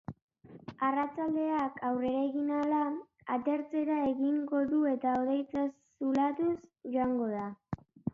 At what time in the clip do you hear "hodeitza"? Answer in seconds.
5.19-5.67